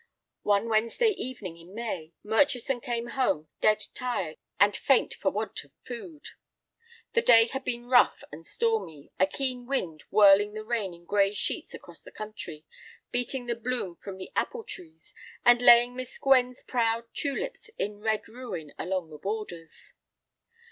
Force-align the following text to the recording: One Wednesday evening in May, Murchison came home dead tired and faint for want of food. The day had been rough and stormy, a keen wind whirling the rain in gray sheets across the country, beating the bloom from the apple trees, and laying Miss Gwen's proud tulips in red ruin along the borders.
One 0.41 0.67
Wednesday 0.67 1.09
evening 1.11 1.57
in 1.59 1.75
May, 1.75 2.11
Murchison 2.23 2.81
came 2.81 3.09
home 3.09 3.49
dead 3.59 3.83
tired 3.93 4.37
and 4.59 4.75
faint 4.75 5.13
for 5.13 5.29
want 5.29 5.63
of 5.63 5.71
food. 5.85 6.25
The 7.13 7.21
day 7.21 7.45
had 7.45 7.63
been 7.63 7.85
rough 7.87 8.23
and 8.31 8.43
stormy, 8.43 9.11
a 9.19 9.27
keen 9.27 9.67
wind 9.67 10.03
whirling 10.09 10.53
the 10.55 10.65
rain 10.65 10.95
in 10.95 11.05
gray 11.05 11.35
sheets 11.35 11.75
across 11.75 12.01
the 12.01 12.11
country, 12.11 12.65
beating 13.11 13.45
the 13.45 13.53
bloom 13.53 13.95
from 13.95 14.17
the 14.17 14.31
apple 14.35 14.63
trees, 14.63 15.13
and 15.45 15.61
laying 15.61 15.95
Miss 15.95 16.17
Gwen's 16.17 16.63
proud 16.63 17.03
tulips 17.13 17.69
in 17.77 18.01
red 18.01 18.27
ruin 18.27 18.73
along 18.79 19.11
the 19.11 19.19
borders. 19.19 19.93